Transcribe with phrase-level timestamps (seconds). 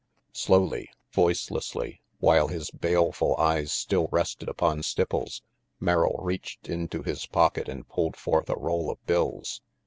[0.33, 5.43] Slowly, voicelessly, while his baleful eyes still rested upon Stipples,
[5.79, 9.61] Merrill reached into his pocket and pulled forth a roll of bills.